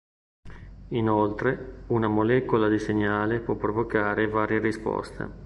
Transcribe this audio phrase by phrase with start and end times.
[0.95, 5.31] Inoltre, una molecola di segnale può provocare varie risposte.